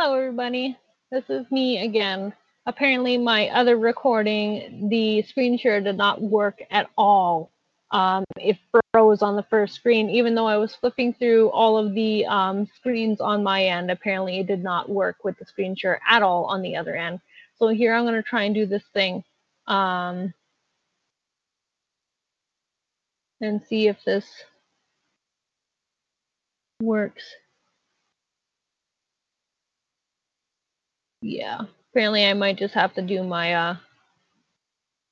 Hello, 0.00 0.14
everybody. 0.14 0.78
This 1.10 1.24
is 1.28 1.50
me 1.50 1.82
again. 1.84 2.32
Apparently, 2.66 3.18
my 3.18 3.48
other 3.48 3.76
recording, 3.76 4.88
the 4.88 5.22
screen 5.22 5.58
share 5.58 5.80
did 5.80 5.96
not 5.96 6.22
work 6.22 6.62
at 6.70 6.88
all. 6.96 7.50
Um, 7.90 8.22
it 8.36 8.58
froze 8.92 9.22
on 9.22 9.34
the 9.34 9.42
first 9.42 9.74
screen, 9.74 10.08
even 10.08 10.36
though 10.36 10.46
I 10.46 10.56
was 10.56 10.72
flipping 10.72 11.14
through 11.14 11.50
all 11.50 11.76
of 11.76 11.94
the 11.94 12.24
um, 12.26 12.68
screens 12.76 13.20
on 13.20 13.42
my 13.42 13.64
end. 13.64 13.90
Apparently, 13.90 14.38
it 14.38 14.46
did 14.46 14.62
not 14.62 14.88
work 14.88 15.24
with 15.24 15.36
the 15.36 15.44
screen 15.44 15.74
share 15.74 16.00
at 16.08 16.22
all 16.22 16.44
on 16.44 16.62
the 16.62 16.76
other 16.76 16.94
end. 16.94 17.18
So 17.56 17.66
here 17.66 17.92
I'm 17.92 18.04
going 18.04 18.14
to 18.14 18.22
try 18.22 18.44
and 18.44 18.54
do 18.54 18.66
this 18.66 18.84
thing 18.94 19.24
um, 19.66 20.32
and 23.40 23.60
see 23.66 23.88
if 23.88 23.96
this 24.04 24.26
works. 26.80 27.24
Yeah, 31.20 31.62
apparently 31.90 32.24
I 32.26 32.34
might 32.34 32.58
just 32.58 32.74
have 32.74 32.94
to 32.94 33.02
do 33.02 33.22
my 33.22 33.54
uh, 33.54 33.76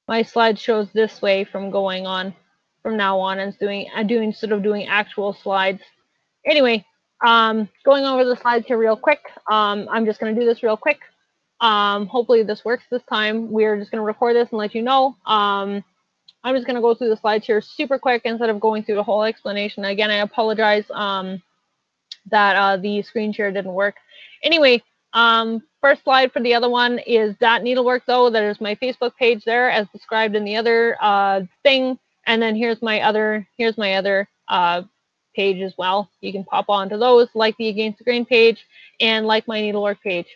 my 0.07 0.23
slideshows 0.23 0.93
this 0.93 1.21
way 1.21 1.45
from 1.45 1.71
going 1.71 2.07
on 2.07 2.35
from 2.83 2.97
now 2.97 3.19
on 3.19 3.41
and 3.41 3.59
doing 3.59 3.89
uh, 3.95 4.05
doing 4.05 4.29
instead 4.29 4.53
of 4.53 4.63
doing 4.63 4.87
actual 4.87 5.33
slides. 5.35 5.83
Anyway, 6.45 6.85
um, 7.25 7.69
going 7.85 8.05
over 8.05 8.25
the 8.25 8.37
slides 8.37 8.67
here 8.67 8.79
real 8.79 8.97
quick. 8.97 9.21
Um, 9.51 9.89
I'm 9.91 10.07
just 10.07 10.21
going 10.21 10.35
to 10.35 10.41
do 10.41 10.47
this 10.47 10.63
real 10.63 10.77
quick. 10.77 11.01
Um, 11.61 12.07
hopefully 12.07 12.43
this 12.45 12.65
works 12.65 12.85
this 12.91 13.03
time. 13.11 13.51
We're 13.51 13.77
just 13.79 13.91
going 13.91 14.01
to 14.01 14.07
record 14.07 14.37
this 14.37 14.51
and 14.51 14.59
let 14.59 14.75
you 14.75 14.83
know. 14.83 15.17
Um, 15.27 15.83
I'm 16.45 16.55
just 16.55 16.67
going 16.67 16.77
to 16.77 16.83
go 16.83 16.95
through 16.95 17.09
the 17.09 17.17
slides 17.17 17.47
here 17.47 17.61
super 17.61 17.99
quick 17.99 18.23
instead 18.25 18.51
of 18.51 18.61
going 18.61 18.85
through 18.85 18.95
the 18.97 19.03
whole 19.03 19.25
explanation. 19.25 19.85
Again, 19.85 20.11
I 20.13 20.19
apologize 20.19 20.85
um, 20.93 21.43
that 22.31 22.55
uh, 22.55 22.77
the 22.77 23.03
screen 23.03 23.33
share 23.33 23.51
didn't 23.51 23.73
work. 23.73 23.97
Anyway, 24.45 24.83
um, 25.17 25.63
first 25.81 26.05
slide 26.05 26.31
for 26.31 26.41
the 26.41 26.55
other 26.55 26.69
one 26.69 26.99
is 27.01 27.35
that 27.41 27.63
needlework 27.63 28.05
though. 28.07 28.29
That 28.29 28.45
is 28.45 28.61
my 28.61 28.75
Facebook 28.77 29.17
page 29.17 29.45
there 29.45 29.71
as 29.71 29.89
described 29.89 30.37
in 30.37 30.45
the 30.45 30.57
other 30.57 30.97
uh, 31.01 31.41
thing. 31.63 31.99
And 32.27 32.41
then 32.41 32.55
here's 32.55 32.83
my 32.83 33.01
other, 33.01 33.49
here's 33.57 33.79
my 33.79 33.95
other 33.95 34.29
uh, 34.49 34.83
page 35.35 35.63
as 35.63 35.73
well. 35.79 36.11
You 36.21 36.33
can 36.33 36.45
pop 36.45 36.67
onto 36.69 36.99
those, 36.99 37.29
like 37.35 37.57
the 37.57 37.69
Against 37.69 37.99
the 37.99 38.05
Grain 38.05 38.27
page 38.27 38.67
and 39.01 39.27
like 39.27 39.49
my 39.49 39.61
needlework 39.61 40.03
page. 40.03 40.27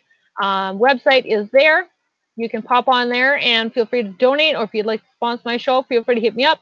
Um, 0.40 0.78
website 0.78 1.26
is 1.26 1.50
there. 1.50 1.88
You 2.36 2.48
can 2.48 2.62
pop 2.62 2.88
on 2.88 3.10
there 3.10 3.36
and 3.38 3.74
feel 3.74 3.84
free 3.84 4.02
to 4.02 4.08
donate, 4.08 4.56
or 4.56 4.64
if 4.64 4.70
you'd 4.72 4.86
like 4.86 5.00
to 5.00 5.06
sponsor 5.14 5.42
my 5.44 5.58
show, 5.58 5.82
feel 5.82 6.04
free 6.04 6.14
to 6.14 6.20
hit 6.22 6.34
me 6.34 6.44
up. 6.44 6.60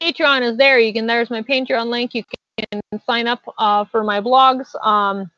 Patreon 0.00 0.40
is 0.40 0.56
there. 0.56 0.78
You 0.78 0.92
can. 0.94 1.06
There's 1.06 1.28
my 1.28 1.42
Patreon 1.42 1.88
link. 1.88 2.14
You 2.14 2.24
can 2.56 2.80
sign 3.04 3.26
up 3.26 3.40
uh, 3.58 3.84
for 3.84 4.04
my 4.04 4.22
blogs. 4.22 4.74
Um, 4.82 5.30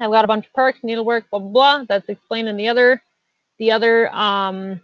I've 0.00 0.10
got 0.10 0.24
a 0.24 0.28
bunch 0.28 0.46
of 0.46 0.52
perks, 0.52 0.80
needlework, 0.82 1.28
blah 1.30 1.40
blah 1.40 1.50
blah. 1.50 1.84
That's 1.88 2.08
explained 2.08 2.48
in 2.48 2.56
the 2.56 2.68
other, 2.68 3.02
the 3.58 3.72
other 3.72 4.14
um, 4.14 4.80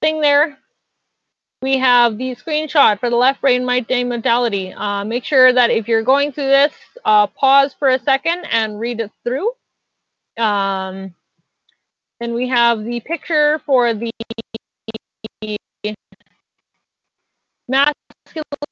thing 0.00 0.20
there. 0.20 0.58
We 1.62 1.78
have 1.78 2.18
the 2.18 2.36
screenshot 2.36 3.00
for 3.00 3.10
the 3.10 3.16
left 3.16 3.40
brain 3.40 3.66
right 3.66 3.86
brain 3.86 4.08
modality. 4.08 4.72
Uh, 4.72 5.04
make 5.04 5.24
sure 5.24 5.52
that 5.52 5.70
if 5.70 5.88
you're 5.88 6.02
going 6.02 6.32
through 6.32 6.46
this, 6.48 6.72
uh, 7.04 7.26
pause 7.28 7.74
for 7.78 7.88
a 7.88 7.98
second 7.98 8.46
and 8.50 8.78
read 8.78 9.00
it 9.00 9.10
through. 9.24 9.50
Um, 10.36 11.14
then 12.20 12.34
we 12.34 12.48
have 12.48 12.84
the 12.84 13.00
picture 13.00 13.60
for 13.66 13.94
the 13.94 14.10
masculine, 17.68 18.65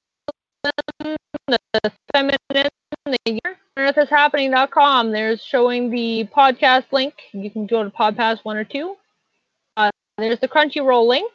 year. 4.11 4.19
EarthIsHappening.com. 4.19 5.13
There's 5.13 5.43
showing 5.43 5.91
the 5.91 6.29
podcast 6.35 6.85
link. 6.93 7.15
You 7.33 7.51
can 7.51 7.67
go 7.67 7.83
to 7.85 7.91
podcast 7.91 8.41
one 8.45 8.57
or 8.57 8.65
two. 8.65 8.97
Uh, 9.77 9.91
there's 10.19 10.41
the 10.41 10.49
Crunchyroll 10.49 11.07
link. 11.07 11.33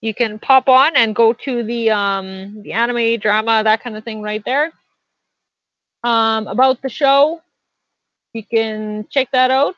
You 0.00 0.14
can 0.14 0.38
pop 0.38 0.68
on 0.68 0.96
and 0.96 1.14
go 1.14 1.32
to 1.32 1.62
the 1.64 1.90
um, 1.90 2.62
the 2.62 2.72
anime, 2.72 3.18
drama, 3.18 3.62
that 3.64 3.82
kind 3.82 3.96
of 3.96 4.04
thing 4.04 4.22
right 4.22 4.42
there. 4.44 4.72
Um, 6.04 6.46
about 6.46 6.80
the 6.82 6.88
show, 6.88 7.42
you 8.32 8.44
can 8.44 9.06
check 9.10 9.30
that 9.32 9.50
out. 9.50 9.74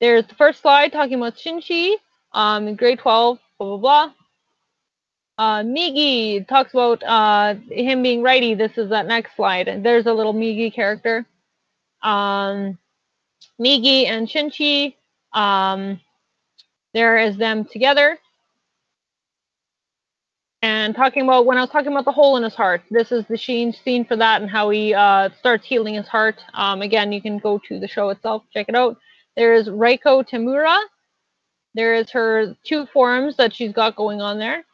There's 0.00 0.26
the 0.26 0.34
first 0.34 0.62
slide 0.62 0.92
talking 0.92 1.14
about 1.14 1.36
Shinchi 1.36 1.96
um, 2.32 2.68
in 2.68 2.76
grade 2.76 3.00
12, 3.00 3.38
blah, 3.58 3.66
blah, 3.66 3.76
blah. 3.76 4.12
Uh, 5.38 5.62
Migi 5.62 6.46
talks 6.48 6.72
about 6.74 7.02
uh, 7.04 7.54
him 7.70 8.02
being 8.02 8.22
righty. 8.22 8.54
This 8.54 8.76
is 8.76 8.90
that 8.90 9.06
next 9.06 9.36
slide. 9.36 9.84
There's 9.84 10.06
a 10.06 10.12
little 10.12 10.34
Migi 10.34 10.74
character. 10.74 11.24
Um, 12.02 12.76
Migi 13.60 14.06
and 14.06 14.26
Shinchi, 14.28 14.94
um, 15.32 16.00
there 16.92 17.18
is 17.18 17.36
them 17.36 17.64
together. 17.64 18.18
And 20.60 20.96
talking 20.96 21.22
about 21.22 21.46
when 21.46 21.56
I 21.56 21.60
was 21.60 21.70
talking 21.70 21.92
about 21.92 22.04
the 22.04 22.10
hole 22.12 22.36
in 22.36 22.42
his 22.42 22.56
heart, 22.56 22.82
this 22.90 23.12
is 23.12 23.24
the 23.26 23.36
Sheen 23.36 23.72
scene 23.72 24.04
for 24.04 24.16
that 24.16 24.42
and 24.42 24.50
how 24.50 24.70
he 24.70 24.92
uh, 24.92 25.28
starts 25.38 25.64
healing 25.64 25.94
his 25.94 26.08
heart. 26.08 26.42
Um, 26.54 26.82
again, 26.82 27.12
you 27.12 27.22
can 27.22 27.38
go 27.38 27.60
to 27.68 27.78
the 27.78 27.86
show 27.86 28.08
itself, 28.08 28.42
check 28.52 28.68
it 28.68 28.74
out. 28.74 28.98
There 29.36 29.54
is 29.54 29.68
Reiko 29.68 30.28
Tamura. 30.28 30.80
There 31.74 31.94
is 31.94 32.10
her 32.10 32.56
two 32.64 32.86
forms 32.86 33.36
that 33.36 33.54
she's 33.54 33.72
got 33.72 33.94
going 33.94 34.20
on 34.20 34.40
there. 34.40 34.64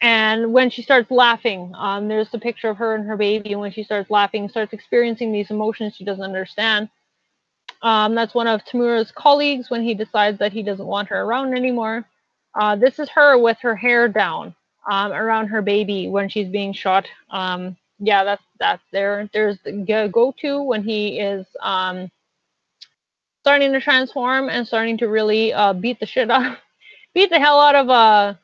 And 0.00 0.52
when 0.52 0.70
she 0.70 0.82
starts 0.82 1.10
laughing, 1.10 1.72
um, 1.76 2.06
there's 2.06 2.30
the 2.30 2.38
picture 2.38 2.68
of 2.68 2.76
her 2.76 2.94
and 2.94 3.06
her 3.06 3.16
baby. 3.16 3.52
And 3.52 3.60
when 3.60 3.72
she 3.72 3.82
starts 3.82 4.10
laughing, 4.10 4.48
starts 4.48 4.72
experiencing 4.72 5.32
these 5.32 5.50
emotions 5.50 5.96
she 5.96 6.04
doesn't 6.04 6.22
understand. 6.24 6.88
Um, 7.82 8.14
that's 8.14 8.34
one 8.34 8.46
of 8.46 8.64
Tamura's 8.64 9.12
colleagues 9.12 9.70
when 9.70 9.82
he 9.82 9.94
decides 9.94 10.38
that 10.38 10.52
he 10.52 10.62
doesn't 10.62 10.86
want 10.86 11.08
her 11.08 11.22
around 11.22 11.54
anymore. 11.54 12.04
Uh, 12.54 12.76
this 12.76 12.98
is 12.98 13.08
her 13.10 13.38
with 13.38 13.58
her 13.60 13.76
hair 13.76 14.08
down 14.08 14.54
um, 14.88 15.12
around 15.12 15.48
her 15.48 15.62
baby 15.62 16.08
when 16.08 16.28
she's 16.28 16.48
being 16.48 16.72
shot. 16.72 17.06
Um, 17.30 17.76
yeah, 17.98 18.24
that's 18.24 18.42
that's 18.58 18.82
there. 18.92 19.28
There's 19.32 19.58
the 19.64 19.72
Goto 19.72 20.62
when 20.62 20.82
he 20.82 21.20
is 21.20 21.46
um, 21.60 22.10
starting 23.42 23.72
to 23.72 23.80
transform 23.80 24.48
and 24.48 24.66
starting 24.66 24.98
to 24.98 25.08
really 25.08 25.52
uh, 25.52 25.72
beat 25.72 26.00
the 26.00 26.06
shit 26.06 26.30
out, 26.30 26.58
beat 27.14 27.30
the 27.30 27.38
hell 27.38 27.60
out 27.60 27.74
of 27.74 27.88
uh, 27.90 28.34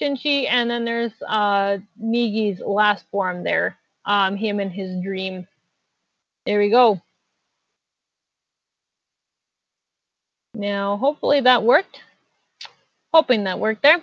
Shinchi, 0.00 0.46
and 0.48 0.70
then 0.70 0.84
there's 0.84 1.12
uh, 1.26 1.78
Migi's 2.02 2.60
last 2.60 3.04
form 3.10 3.44
there, 3.44 3.76
um, 4.04 4.36
him 4.36 4.60
in 4.60 4.70
his 4.70 5.02
dream. 5.02 5.46
There 6.46 6.58
we 6.58 6.70
go. 6.70 7.00
Now, 10.54 10.96
hopefully 10.96 11.40
that 11.40 11.62
worked. 11.62 12.00
Hoping 13.12 13.44
that 13.44 13.58
worked 13.58 13.82
there. 13.82 14.02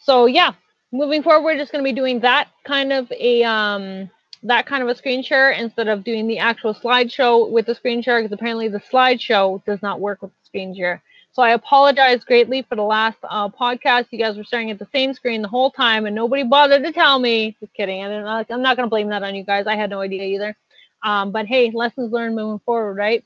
So 0.00 0.26
yeah, 0.26 0.52
moving 0.92 1.22
forward, 1.22 1.44
we're 1.44 1.56
just 1.58 1.72
going 1.72 1.84
to 1.84 1.88
be 1.88 1.94
doing 1.94 2.20
that 2.20 2.48
kind 2.64 2.92
of 2.92 3.10
a 3.12 3.42
um, 3.42 4.10
that 4.44 4.66
kind 4.66 4.82
of 4.82 4.88
a 4.88 4.94
screen 4.94 5.22
share 5.22 5.50
instead 5.50 5.88
of 5.88 6.04
doing 6.04 6.26
the 6.26 6.38
actual 6.38 6.74
slideshow 6.74 7.50
with 7.50 7.66
the 7.66 7.74
screen 7.74 8.02
share 8.02 8.20
because 8.22 8.32
apparently 8.32 8.68
the 8.68 8.80
slideshow 8.80 9.64
does 9.64 9.82
not 9.82 10.00
work 10.00 10.22
with 10.22 10.30
the 10.30 10.46
screen 10.46 10.74
share. 10.74 11.02
So 11.34 11.42
I 11.42 11.50
apologize 11.50 12.22
greatly 12.22 12.62
for 12.62 12.76
the 12.76 12.82
last 12.82 13.18
uh, 13.24 13.48
podcast. 13.48 14.06
You 14.12 14.20
guys 14.20 14.36
were 14.36 14.44
staring 14.44 14.70
at 14.70 14.78
the 14.78 14.86
same 14.92 15.12
screen 15.12 15.42
the 15.42 15.48
whole 15.48 15.68
time, 15.68 16.06
and 16.06 16.14
nobody 16.14 16.44
bothered 16.44 16.84
to 16.84 16.92
tell 16.92 17.18
me. 17.18 17.56
Just 17.58 17.74
kidding. 17.74 18.02
And 18.02 18.28
I'm 18.28 18.62
not 18.62 18.76
going 18.76 18.86
to 18.86 18.90
blame 18.90 19.08
that 19.08 19.24
on 19.24 19.34
you 19.34 19.42
guys. 19.44 19.66
I 19.66 19.74
had 19.74 19.90
no 19.90 20.00
idea 20.00 20.22
either. 20.22 20.56
Um, 21.02 21.32
but 21.32 21.46
hey, 21.46 21.72
lessons 21.74 22.12
learned 22.12 22.36
moving 22.36 22.60
forward, 22.64 22.94
right? 22.94 23.24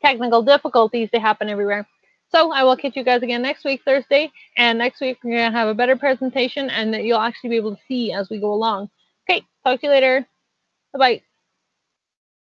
Technical 0.00 0.42
difficulties 0.42 1.08
they 1.12 1.18
happen 1.18 1.48
everywhere. 1.48 1.88
So 2.30 2.52
I 2.52 2.62
will 2.62 2.76
catch 2.76 2.94
you 2.94 3.02
guys 3.02 3.22
again 3.22 3.42
next 3.42 3.64
week, 3.64 3.80
Thursday, 3.84 4.30
and 4.56 4.78
next 4.78 5.00
week 5.00 5.18
we're 5.24 5.38
gonna 5.38 5.50
have 5.50 5.68
a 5.68 5.74
better 5.74 5.96
presentation, 5.96 6.70
and 6.70 6.94
that 6.94 7.02
you'll 7.04 7.18
actually 7.18 7.50
be 7.50 7.56
able 7.56 7.74
to 7.74 7.82
see 7.88 8.12
as 8.12 8.28
we 8.30 8.38
go 8.38 8.52
along. 8.52 8.90
Okay, 9.28 9.44
talk 9.64 9.80
to 9.80 9.86
you 9.86 9.92
later. 9.92 10.26
Bye 10.92 10.98
bye. 10.98 11.27